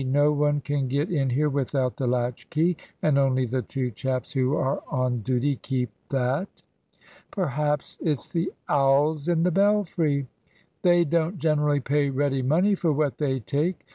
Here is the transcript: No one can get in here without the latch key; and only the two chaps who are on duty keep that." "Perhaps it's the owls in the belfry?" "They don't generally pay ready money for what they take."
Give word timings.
No 0.03 0.31
one 0.31 0.61
can 0.61 0.87
get 0.87 1.11
in 1.11 1.29
here 1.29 1.47
without 1.47 1.95
the 1.97 2.07
latch 2.07 2.49
key; 2.49 2.75
and 3.03 3.19
only 3.19 3.45
the 3.45 3.61
two 3.61 3.91
chaps 3.91 4.31
who 4.31 4.55
are 4.55 4.81
on 4.89 5.19
duty 5.21 5.57
keep 5.57 5.91
that." 6.09 6.63
"Perhaps 7.29 7.99
it's 8.01 8.27
the 8.27 8.51
owls 8.67 9.27
in 9.27 9.43
the 9.43 9.51
belfry?" 9.51 10.25
"They 10.81 11.03
don't 11.03 11.37
generally 11.37 11.81
pay 11.81 12.09
ready 12.09 12.41
money 12.41 12.73
for 12.73 12.91
what 12.91 13.19
they 13.19 13.41
take." 13.41 13.85